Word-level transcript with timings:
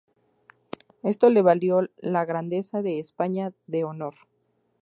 Esto 1.03 1.29
le 1.29 1.43
valió 1.43 1.87
la 1.97 2.25
Grandeza 2.25 2.81
de 2.81 2.97
España 2.97 3.53
de 3.67 3.83
Honor. 3.83 4.15